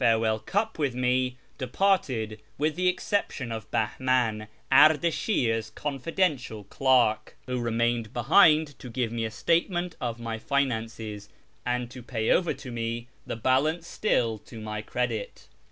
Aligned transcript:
YEZD 0.01 0.17
417 0.17 0.21
well 0.23 0.39
cup 0.39 0.79
with 0.79 0.95
me, 0.95 1.37
departed, 1.59 2.41
with 2.57 2.75
the 2.75 2.87
exception 2.87 3.51
of 3.51 3.69
Bahman, 3.69 4.47
Ardashir's 4.71 5.69
confidential 5.69 6.63
clerk, 6.63 7.37
who 7.45 7.59
remained 7.59 8.11
behind 8.11 8.79
to 8.79 8.89
give 8.89 9.11
me 9.11 9.25
a 9.25 9.29
statement 9.29 9.95
of 10.01 10.19
my 10.19 10.39
finances, 10.39 11.29
and 11.67 11.91
to 11.91 12.01
pay 12.01 12.31
over 12.31 12.51
to 12.51 12.71
me 12.71 13.09
the 13.27 13.35
balance 13.35 13.85
still 13.85 14.39
to 14.39 14.59
my 14.59 14.81
credit. 14.81 15.47